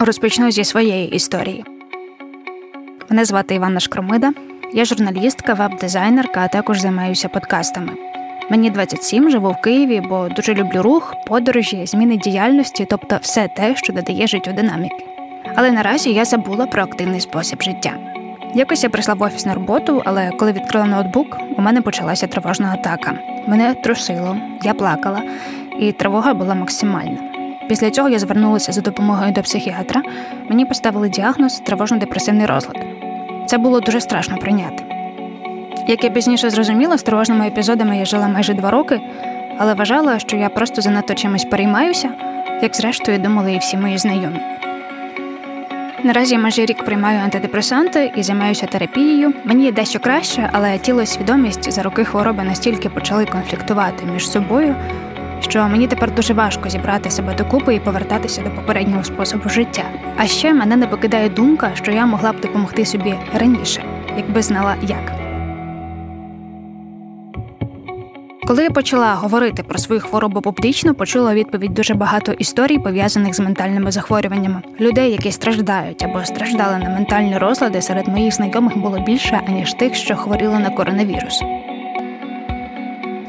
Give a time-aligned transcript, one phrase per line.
[0.00, 1.64] Розпочну зі своєї історії.
[3.08, 4.32] Мене звати Іванна Шкромида,
[4.72, 7.92] я журналістка, веб-дизайнерка, а також займаюся подкастами.
[8.50, 13.76] Мені 27, живу в Києві, бо дуже люблю рух, подорожі, зміни діяльності, тобто все те,
[13.76, 15.04] що додає життю динаміки.
[15.56, 17.94] Але наразі я забула про активний спосіб життя.
[18.54, 22.72] Якось я прийшла в офіс на роботу, але коли відкрила ноутбук, у мене почалася тривожна
[22.72, 23.18] атака.
[23.46, 25.22] Мене трусило, я плакала,
[25.80, 27.37] і тривога була максимальна.
[27.68, 30.02] Після цього я звернулася за допомогою до психіатра.
[30.48, 32.76] Мені поставили діагноз тривожно-депресивний розлад.
[33.46, 34.84] Це було дуже страшно прийняти.
[35.88, 39.00] Як я пізніше зрозуміла, з тривожними епізодами я жила майже два роки,
[39.58, 42.10] але вважала, що я просто занадто чимось переймаюся,
[42.62, 44.40] як зрештою думали і всі мої знайомі.
[46.04, 49.32] Наразі я майже рік приймаю антидепресанти і займаюся терапією.
[49.44, 54.76] Мені дещо краще, але тіло свідомість за роки хвороби настільки почали конфліктувати між собою,
[55.40, 59.84] що мені тепер дуже важко зібрати себе докупи і повертатися до попереднього способу життя.
[60.16, 63.82] А ще мене не покидає думка, що я могла б допомогти собі раніше,
[64.16, 65.28] якби знала як.
[68.48, 73.40] Коли я почала говорити про свою хворобу публічно, почула відповідь дуже багато історій, пов'язаних з
[73.40, 74.62] ментальними захворюваннями.
[74.80, 79.94] Людей, які страждають або страждали на ментальні розлади, серед моїх знайомих було більше аніж тих,
[79.94, 81.42] що хворіли на коронавірус.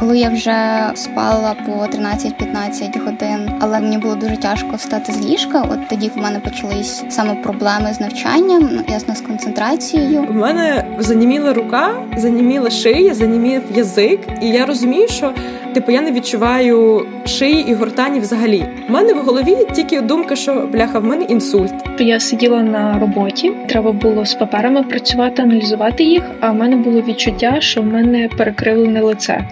[0.00, 5.68] Коли я вже спала по 13-15 годин, але мені було дуже тяжко встати з ліжка.
[5.70, 10.26] От тоді в мене почались саме проблеми з навчанням, ну, ясно, з концентрацією.
[10.30, 15.32] У мене заніміла рука, заніміла шия, занімів язик, і я розумію, що
[15.74, 18.66] типу я не відчуваю шиї і гортані взагалі.
[18.88, 21.74] У мене в голові тільки думка, що бляха, в мене інсульт.
[21.98, 26.22] Я сиділа на роботі, треба було з паперами працювати, аналізувати їх.
[26.40, 29.48] А в мене було відчуття, що в мене перекривлене лице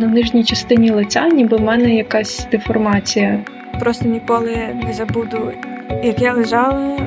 [0.00, 3.44] на нижній частині лиця, ніби в мене якась деформація.
[3.80, 5.52] Просто ніколи не забуду,
[6.04, 6.98] як я лежала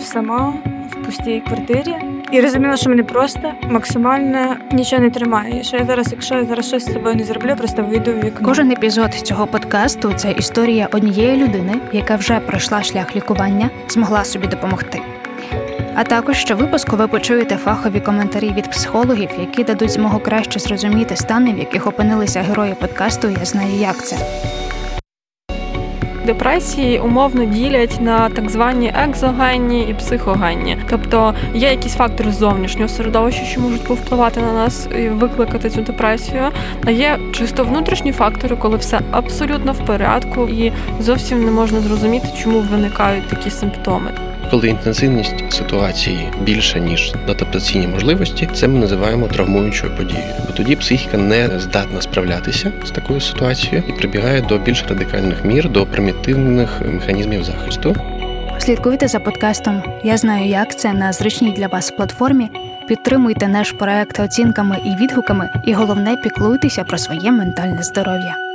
[0.00, 0.54] сама
[0.90, 1.94] в пустій квартирі.
[2.32, 5.62] І розуміла, що мене просто максимально нічого не тримає.
[5.62, 8.48] Що я зараз, якщо я зараз щось з собою не зроблю, просто вийду в вікно.
[8.48, 14.46] Кожен епізод цього подкасту це історія однієї людини, яка вже пройшла шлях лікування, змогла собі
[14.46, 15.00] допомогти.
[15.94, 21.16] А також що випуску ви почуєте фахові коментарі від психологів, які дадуть змогу краще зрозуміти
[21.16, 23.28] стани, в яких опинилися герої подкасту.
[23.28, 24.16] Я знаю, як це.
[26.28, 30.78] Депресії умовно ділять на так звані екзогенні і психогенні.
[30.90, 36.42] Тобто є якісь фактори зовнішнього середовища, що можуть повпливати на нас і викликати цю депресію.
[36.84, 42.28] А є чисто внутрішні фактори, коли все абсолютно в порядку, і зовсім не можна зрозуміти,
[42.42, 49.92] чому виникають такі симптоми коли інтенсивність ситуації більша ніж адаптаційні можливості, це ми називаємо травмуючою
[49.96, 50.32] подією.
[50.46, 55.70] Бо тоді психіка не здатна справлятися з такою ситуацією і прибігає до більш радикальних мір,
[55.70, 57.96] до примітивних механізмів захисту.
[58.58, 59.82] Слідкуйте за подкастом.
[60.04, 62.50] Я знаю, як це на зручній для вас платформі.
[62.88, 68.47] Підтримуйте наш проект оцінками і відгуками, і головне піклуйтеся про своє ментальне здоров'я.